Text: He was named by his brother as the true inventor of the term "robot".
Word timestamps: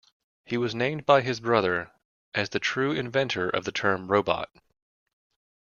He 0.47 0.57
was 0.57 0.73
named 0.73 1.05
by 1.05 1.21
his 1.21 1.39
brother 1.39 1.91
as 2.33 2.49
the 2.49 2.57
true 2.59 2.91
inventor 2.91 3.47
of 3.47 3.65
the 3.65 3.71
term 3.71 4.07
"robot". 4.07 4.49